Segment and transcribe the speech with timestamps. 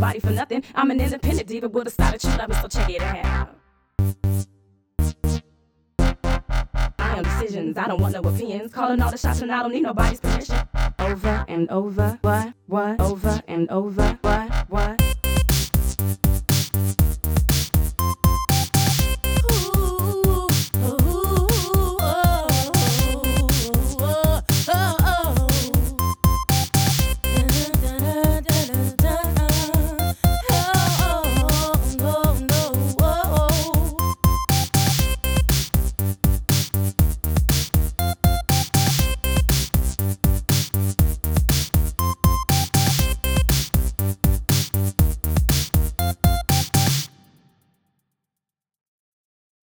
[0.00, 0.64] nobody for nothing.
[0.74, 3.54] I'm an independent diva with a style that you love, so check it out.
[6.98, 8.72] I am decisions, I don't want no opinions.
[8.72, 10.56] Calling all the shots and I don't need nobody's permission.
[10.98, 15.09] Over and over, what, what, over and over, what, what.